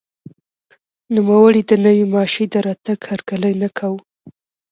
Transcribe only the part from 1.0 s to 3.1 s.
نوموړي د نوې ماشیۍ د راتګ